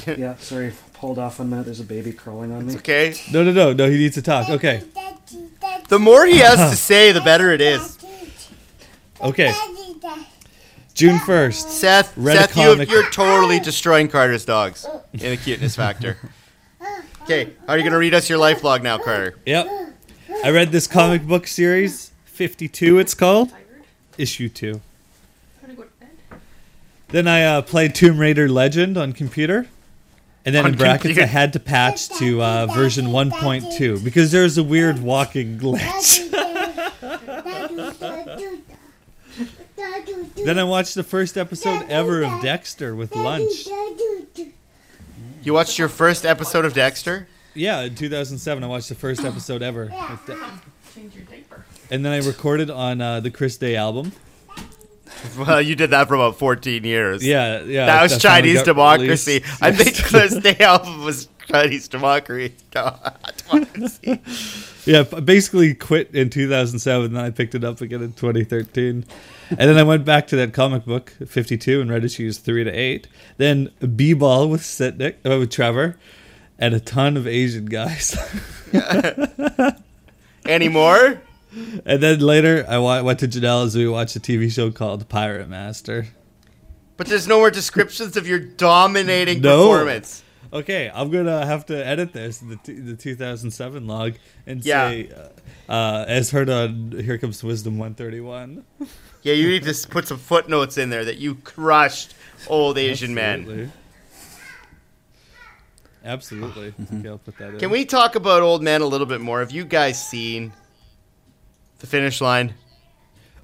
[0.05, 0.73] yeah, sorry.
[0.97, 1.65] Hold off one minute.
[1.65, 2.75] There's a baby crawling on me.
[2.75, 3.15] Okay.
[3.32, 3.89] No, no, no, no.
[3.89, 4.49] He needs to talk.
[4.49, 4.84] Okay.
[5.88, 7.97] The more he has to say, the better it is.
[9.21, 9.53] Okay.
[11.00, 11.70] June 1st.
[11.70, 16.18] Seth, Seth, you you're totally destroying Carter's dogs in the cuteness factor.
[17.22, 19.38] Okay, are you gonna read us your life log now, Carter?
[19.46, 19.66] Yep.
[20.44, 23.54] I read this comic book series, 52 it's called.
[24.18, 24.82] Issue 2.
[27.08, 29.68] Then I uh, played Tomb Raider Legend on computer.
[30.46, 31.22] And then On in brackets, computer.
[31.22, 36.29] I had to patch to uh, version 1.2 because there's a weird walking glitch.
[40.45, 43.67] Then I watched the first episode ever of Dexter with lunch.
[45.43, 47.28] You watched your first episode of Dexter?
[47.54, 49.86] Yeah, in 2007, I watched the first episode ever.
[50.10, 50.38] with De-
[50.93, 51.65] Change your diaper.
[51.91, 54.12] and then I recorded on uh, the Chris Day album.
[55.38, 57.25] Well, you did that for about 14 years.
[57.25, 57.86] Yeah, yeah.
[57.88, 59.32] that was that's when it Chinese democracy.
[59.39, 59.63] released.
[59.63, 62.56] I think Chris Day album was Chinese democracy.
[62.71, 64.21] democracy.
[64.86, 69.06] Yeah, b- basically quit in 2007, then I picked it up again in 2013.
[69.50, 72.72] And then I went back to that comic book, 52, and read issues 3 to
[72.72, 73.08] 8.
[73.38, 75.98] Then B-Ball with Sitnik, uh, with Trevor,
[76.60, 78.16] and a ton of Asian guys.
[80.46, 81.22] Any more?
[81.86, 86.08] and then later, I went to Janelle's we watched a TV show called Pirate Master.
[86.98, 89.70] But there's no more descriptions of your dominating No.
[89.70, 90.24] performance.
[90.52, 94.16] Okay, I'm gonna have to edit this the t- the 2007 log
[94.48, 94.90] and Yeah.
[94.90, 95.10] say,
[95.68, 98.64] uh, uh, as heard on Here Comes Wisdom 131.
[99.22, 102.14] Yeah, you need to put some footnotes in there that you crushed
[102.48, 103.40] old Asian men.
[103.42, 103.70] Absolutely.
[106.06, 106.74] Absolutely.
[107.00, 107.60] Okay, I'll put that in.
[107.60, 109.42] Can we talk about old men a little bit more?
[109.42, 110.54] Have you guys seen
[111.80, 112.54] the finish line?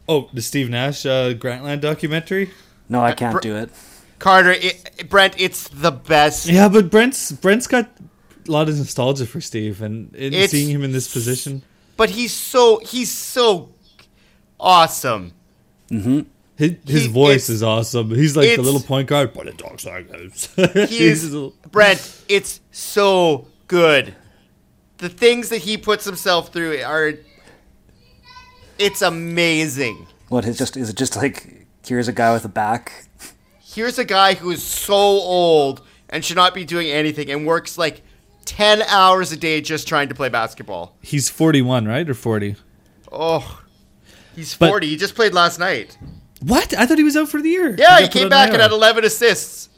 [0.07, 2.51] Oh, the Steve Nash uh, Grantland documentary.
[2.87, 3.69] No, I can't Br- do it.
[4.19, 6.47] Carter, it, Brent, it's the best.
[6.47, 7.89] Yeah, but Brent's Brent's got
[8.47, 11.63] a lot of nostalgia for Steve, and, and seeing him in this position,
[11.97, 13.69] But he's so he's so
[14.59, 15.33] awesome.
[15.89, 16.23] his,
[16.57, 18.09] his He- voice is awesome.
[18.11, 20.49] He's like the little point guard, but it talks like this.
[20.89, 21.35] He is He's
[21.71, 22.23] Brent.
[22.29, 24.15] It's so good.
[24.99, 27.13] the things that he puts himself through are.
[28.77, 30.07] It's amazing.
[30.29, 33.07] What is just is it just like here's a guy with a back?
[33.75, 37.77] Here's a guy who is so old and should not be doing anything and works
[37.77, 38.01] like
[38.45, 40.95] 10 hours a day just trying to play basketball.
[41.01, 42.09] He's 41, right?
[42.09, 42.55] Or 40?
[43.11, 43.61] Oh,
[44.35, 44.87] he's But- 40.
[44.87, 45.97] he just played last night.
[46.41, 46.73] What?
[46.77, 47.69] I thought he was out for the year.
[47.77, 49.69] Yeah, got he came back and had 11 assists.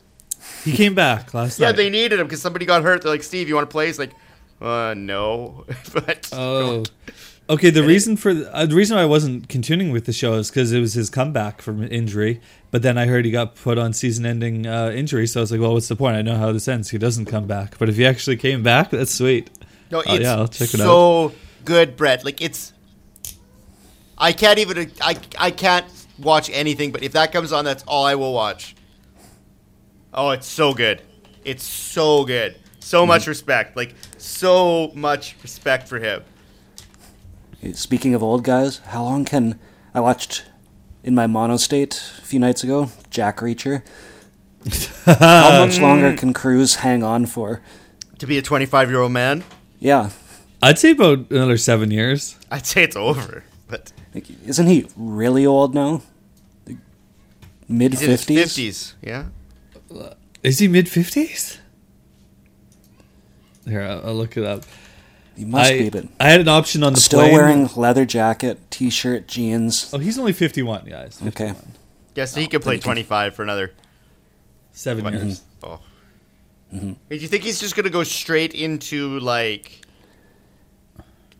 [0.63, 1.77] He came back last Yeah, night.
[1.77, 3.01] they needed him because somebody got hurt.
[3.01, 3.87] They're like, Steve, you want to play?
[3.87, 4.11] He's like,
[4.61, 5.65] uh, no.
[5.93, 6.83] but Oh.
[7.49, 10.49] Okay, the reason for uh, the reason why I wasn't continuing with the show is
[10.49, 12.41] because it was his comeback from injury.
[12.71, 15.61] But then I heard he got put on season-ending uh, injury, so I was like,
[15.61, 16.17] "Well, what's the point?
[16.17, 16.89] I know how this ends.
[16.89, 17.77] He doesn't come back.
[17.77, 19.49] But if he actually came back, that's sweet."
[19.91, 20.85] no, it's Oh, yeah, I'll check it out.
[20.85, 21.31] so
[21.63, 22.25] good, Brett.
[22.25, 22.73] Like it's,
[24.17, 24.91] I can't even.
[24.99, 25.85] I I can't
[26.19, 26.91] watch anything.
[26.91, 28.75] But if that comes on, that's all I will watch.
[30.13, 31.01] Oh, it's so good.
[31.45, 32.57] It's so good.
[32.79, 33.07] So Mm-hmm.
[33.07, 33.77] much respect.
[33.77, 36.23] Like so much respect for him.
[37.73, 39.59] Speaking of old guys, how long can
[39.93, 40.45] I watched
[41.03, 42.89] in my mono state a few nights ago?
[43.09, 43.83] Jack Reacher.
[45.05, 47.61] how much longer can Cruise hang on for?
[48.19, 49.43] To be a 25 year old man,
[49.79, 50.09] Yeah,
[50.61, 52.37] I'd say about another seven years.
[52.49, 53.43] I'd say it's over.
[53.67, 56.01] But like, isn't he really old now?
[57.69, 58.95] Mid he's in his fifties.
[59.01, 59.07] 50s.
[59.07, 59.25] Yeah.
[60.41, 61.59] Is he mid fifties?
[63.67, 64.63] Here, I'll, I'll look it up.
[65.37, 67.33] He must I, be, but I had an option on the still plane.
[67.33, 69.91] wearing leather jacket, t-shirt, jeans.
[69.93, 71.21] Oh, he's only fifty-one, guys.
[71.27, 71.53] Okay.
[72.15, 73.71] Guess he could play 25 for another.
[74.71, 75.13] Seven What?
[75.13, 75.43] years.
[75.61, 75.79] Oh.
[76.73, 76.93] Mm-hmm.
[77.09, 79.81] Do you think he's just gonna go straight into like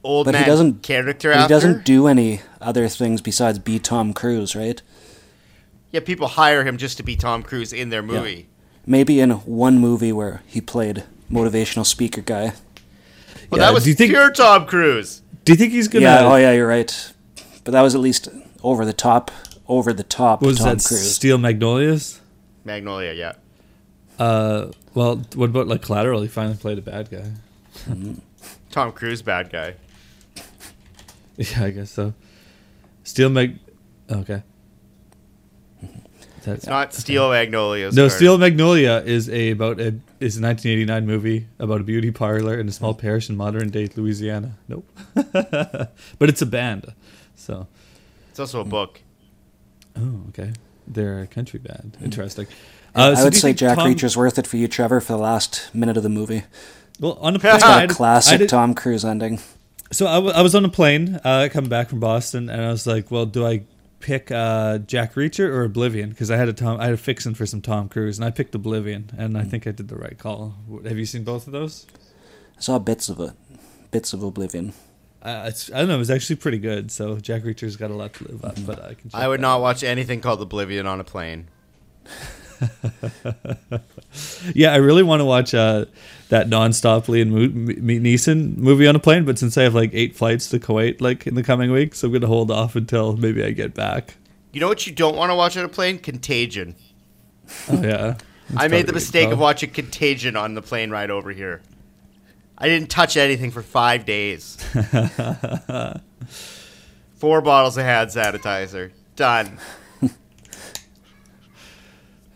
[0.04, 1.34] old But he doesn't- character?
[1.34, 4.82] But he doesn't do any other things besides be Tom Cruise, right?
[5.92, 8.48] Yeah, people hire him just to be Tom Cruise in their movie.
[8.86, 12.54] Maybe in one movie where he played motivational speaker guy.
[13.50, 15.22] Well, Yeah, that was do you think- pure Tom Cruise.
[15.46, 16.04] Do you think he's gonna?
[16.04, 17.14] Yeah, oh yeah, you're right.
[17.64, 18.28] But that was at least
[18.64, 19.32] over the top,
[19.68, 20.84] over the top what was Tom that?
[20.86, 21.16] Cruise.
[21.16, 22.20] Steel Magnolias.
[22.66, 23.34] Magnolia, yeah.
[24.20, 26.22] Uh, well, what about like Collateral?
[26.22, 27.32] He finally played a bad guy.
[28.72, 29.76] Tom Cruise, bad guy.
[31.38, 32.14] Yeah, I guess so.
[33.04, 33.60] Steel Mag.
[34.10, 34.42] Okay.
[36.48, 37.94] That's Not Steel Magnolias.
[37.96, 38.16] No, Carter.
[38.16, 39.88] Steel Magnolia is a about a
[40.20, 43.90] is a 1989 movie about a beauty parlor in a small parish in modern day
[43.96, 44.54] Louisiana.
[44.68, 46.94] Nope, but it's a band,
[47.36, 47.68] so
[48.30, 49.02] It's also a book.
[49.98, 50.54] oh okay,
[50.88, 51.98] they're a country band.
[52.02, 52.48] Interesting.
[52.96, 55.20] I Uh, so would say Jack Tom- Reacher's worth it for you, Trevor, for the
[55.20, 56.44] last minute of the movie.
[57.00, 59.40] Well, on a plane, It's I got a classic did- Tom Cruise ending.
[59.92, 62.70] So I, w- I was on a plane uh, coming back from Boston, and I
[62.72, 63.64] was like, "Well, do I
[64.00, 67.36] pick uh, Jack Reacher or Oblivion?" Because I had a Tom, I had a fixin'
[67.36, 70.18] for some Tom Cruise, and I picked Oblivion, and I think I did the right
[70.18, 70.56] call.
[70.86, 71.86] Have you seen both of those?
[72.58, 73.34] I saw bits of it,
[73.92, 74.74] bits of Oblivion.
[75.22, 75.96] Uh, it's, I don't know.
[75.96, 76.92] It was actually pretty good.
[76.92, 79.10] So Jack Reacher's got a lot to live up, but I can.
[79.14, 79.62] I would that not out.
[79.62, 81.50] watch anything called Oblivion on a plane.
[84.54, 85.86] Yeah, I really want to watch uh,
[86.30, 90.16] that nonstop Liam Mo- Neeson movie on a plane, but since I have like eight
[90.16, 93.52] flights to Kuwait like in the coming weeks, I'm gonna hold off until maybe I
[93.52, 94.16] get back.
[94.54, 96.00] You know what you don't want to watch on a plane?
[96.00, 96.76] Contagion.
[97.70, 98.18] Oh yeah.
[98.56, 101.62] I made the mistake of watching Contagion on the plane ride over here.
[102.58, 104.58] I didn't touch anything for five days.
[107.18, 108.92] Four bottles of hand sanitizer.
[109.16, 109.60] Done.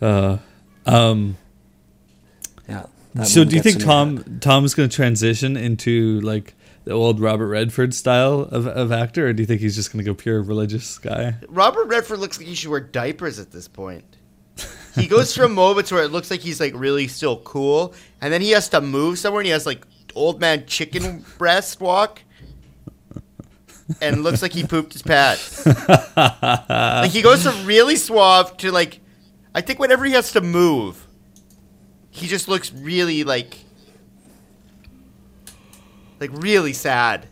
[0.02, 0.38] Uh,
[0.86, 1.38] um,
[2.68, 2.86] Yeah.
[3.24, 3.88] so do you think in your.
[3.88, 9.28] Tom Tom's going to transition into like the old Robert Redford style of, of actor,
[9.28, 11.36] or do you think he's just going to go pure religious guy?
[11.48, 14.04] Robert Redford looks like he should wear diapers at this point.
[14.96, 18.42] He goes from moments where it looks like he's like really still cool, and then
[18.42, 19.86] he has to move somewhere and he has like
[20.16, 22.22] old man chicken breast walk.
[24.02, 25.66] And looks like he pooped his pants.
[26.16, 29.01] like he goes from really suave to like
[29.54, 31.08] I think whenever he has to move,
[32.10, 33.58] he just looks really like
[36.20, 37.28] like really sad.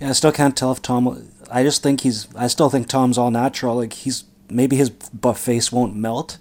[0.00, 1.28] Yeah, I still can't tell if Tom.
[1.50, 2.26] I just think he's.
[2.34, 3.76] I still think Tom's all natural.
[3.76, 6.38] Like he's maybe his buff face won't melt.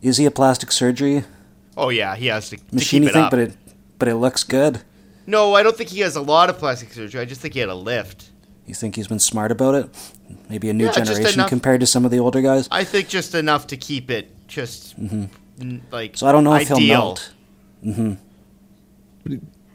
[0.00, 1.24] Is he a plastic surgery
[1.76, 3.02] Oh yeah, he has to, to machine?
[3.02, 3.30] keep it think, up.
[3.30, 3.56] but it
[3.98, 4.82] but it looks good.
[5.26, 7.20] No, I don't think he has a lot of plastic surgery.
[7.20, 8.30] I just think he had a lift.
[8.66, 10.12] You think he's been smart about it?
[10.48, 12.68] Maybe a new Yeah, generation enough- compared to some of the older guys.
[12.70, 15.30] I think just enough to keep it just n-
[15.90, 16.16] like Mm-hmm.
[16.16, 17.18] So I don't know if he'll ideal.
[17.82, 18.18] melt.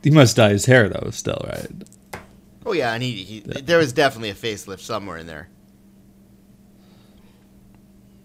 [0.04, 2.22] He must dye his hair though, still, right?
[2.66, 5.50] Oh yeah, and he, he there was definitely a facelift somewhere in there.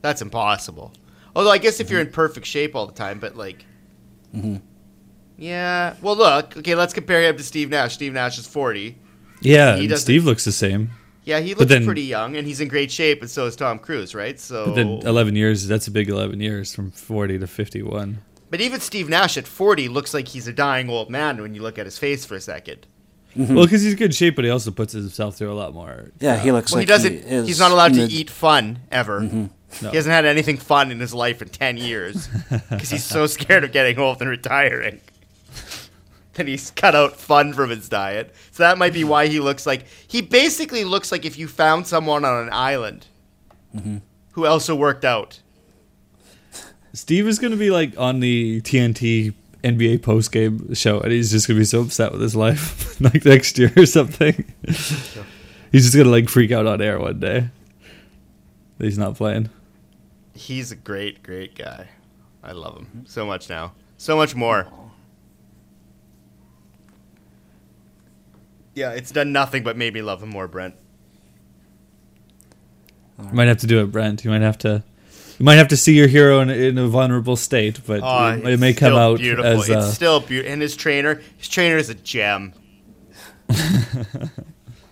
[0.03, 0.93] That's impossible.
[1.35, 2.09] Although I guess if you're Mm-hmm.
[2.09, 3.65] in perfect shape all the time, but like,
[4.35, 4.57] mm-hmm.
[5.37, 5.95] Yeah.
[6.01, 6.57] Well, look.
[6.59, 7.95] Okay, let's compare him to Steve Nash.
[7.95, 8.97] Steve Nash is 40.
[9.41, 10.91] Yeah, He and Steve looks the same.
[11.25, 13.79] Yeah, he looks then- pretty young, and he's in great shape, and so is Tom
[13.79, 14.39] Cruise, right?
[14.39, 18.19] So, But then 11 years, that's a big 11 years from 40 to 51.
[18.51, 21.63] but even Steve Nash at 40 looks like he's a dying old man when you
[21.63, 22.87] look at his face for a second.
[23.37, 23.55] Mm-hmm.
[23.55, 26.13] Well, because he's in good shape, but he also puts himself through a lot more.
[26.21, 27.13] Yeah, he looks Well, like he doesn't.
[27.15, 29.23] is he's not allowed in to the- eat fun ever.
[29.23, 29.47] Mm-hmm.
[29.83, 29.91] No.
[29.91, 32.29] He hasn't had anything fun in his life in 10 years
[32.71, 35.01] because he's so scared of getting old and retiring.
[36.35, 38.35] Then he's cut out fun from his diet.
[38.51, 39.09] So that might be mm-hmm.
[39.09, 43.07] why he looks like he basically looks like if you found someone on an island
[43.75, 43.99] mm-hmm.
[44.33, 45.41] who also worked out.
[46.93, 51.31] Steve is going to be like on the TNT NBA post game show, and he's
[51.31, 54.53] just going to be so upset with his life, like next year or something.
[54.67, 57.49] he's just going to like freak out on air one day.
[58.79, 59.51] that He's not playing.
[60.35, 61.89] He's a great, great guy.
[62.43, 63.01] I love him mm-hmm.
[63.07, 63.73] so much now.
[63.97, 64.69] So much more.
[68.75, 70.75] Yeah, it's done nothing but made me love him more, Brent.
[73.19, 74.25] You might have to do it, Brent.
[74.25, 74.83] You might have to.
[75.39, 78.39] You might have to see your hero in, in a vulnerable state, but Oh, it,
[78.41, 79.45] it it's may come still out beautiful.
[79.51, 80.53] as it's uh, still beautiful.
[80.53, 82.53] And his trainer, his trainer is a gem.
[83.51, 84.19] Ugh.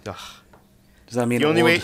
[0.07, 0.17] Does
[1.15, 1.71] that mean The only old?
[1.71, 1.83] way.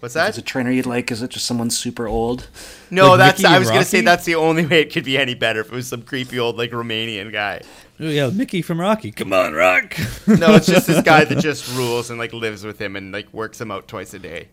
[0.00, 0.30] What's that?
[0.30, 1.10] Is a trainer you'd like?
[1.10, 2.48] Is it just someone super old?
[2.90, 3.42] No, Like that's.
[3.42, 5.60] Mickey I and was gonna say that's the only way it could be any better
[5.60, 7.62] if it was some creepy old like Romanian guy.
[8.00, 9.10] Oh, yeah, Mickey from Rocky.
[9.10, 9.96] Come on, Rock.
[10.26, 13.32] No, it's just this guy that just rules and like lives with him and like
[13.32, 14.48] works him out twice a day,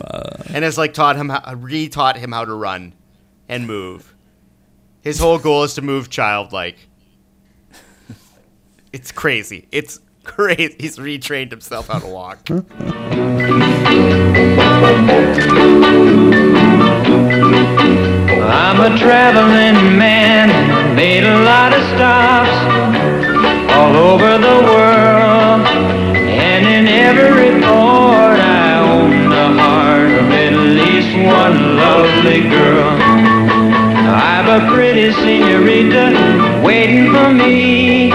[0.00, 2.94] uh, and has like taught him, how, re-taught him how to run
[3.48, 4.14] and move.
[5.02, 6.88] His whole goal is to move childlike.
[8.92, 9.68] It's crazy.
[9.70, 10.74] It's crazy.
[10.78, 12.48] He's retrained himself how to walk.
[18.50, 20.50] I'm a traveling man,
[20.98, 22.56] made a lot of stops
[23.78, 25.62] all over the world.
[26.26, 32.98] And in every port, I own the heart of at least one lovely girl.
[34.10, 38.10] I've a pretty senorita waiting for me